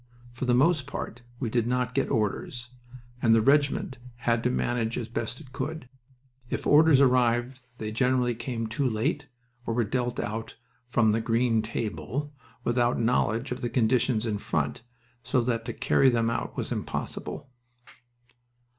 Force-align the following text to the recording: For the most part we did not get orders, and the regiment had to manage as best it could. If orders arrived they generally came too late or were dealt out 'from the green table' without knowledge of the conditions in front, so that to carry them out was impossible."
For 0.33 0.45
the 0.45 0.55
most 0.55 0.87
part 0.87 1.21
we 1.39 1.51
did 1.51 1.67
not 1.67 1.93
get 1.93 2.09
orders, 2.09 2.69
and 3.21 3.35
the 3.35 3.41
regiment 3.43 3.99
had 4.25 4.43
to 4.43 4.49
manage 4.49 4.97
as 4.97 5.07
best 5.07 5.39
it 5.39 5.51
could. 5.51 5.87
If 6.49 6.65
orders 6.65 6.99
arrived 7.01 7.59
they 7.77 7.91
generally 7.91 8.33
came 8.33 8.65
too 8.65 8.89
late 8.89 9.27
or 9.63 9.75
were 9.75 9.83
dealt 9.83 10.19
out 10.19 10.55
'from 10.89 11.11
the 11.11 11.21
green 11.21 11.61
table' 11.61 12.33
without 12.63 12.99
knowledge 12.99 13.51
of 13.51 13.61
the 13.61 13.69
conditions 13.69 14.25
in 14.25 14.39
front, 14.39 14.81
so 15.21 15.39
that 15.41 15.65
to 15.65 15.71
carry 15.73 16.09
them 16.09 16.31
out 16.31 16.57
was 16.57 16.71
impossible." 16.71 17.51